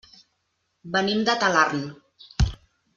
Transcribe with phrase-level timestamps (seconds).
[0.95, 1.87] Venim de Talarn.